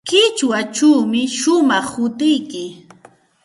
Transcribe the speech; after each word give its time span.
Qichwachawmi 0.09 1.21
shumaq 1.37 1.85
hutiyki. 1.95 2.63